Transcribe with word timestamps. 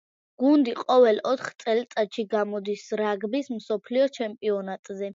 გუნდი 0.43 0.71
ყოველ 0.79 1.21
ოთხ 1.33 1.51
წელიწადში 1.65 2.27
გამოდის 2.33 2.89
რაგბის 3.05 3.55
მსოფლიო 3.61 4.13
ჩემპიონატზე. 4.21 5.09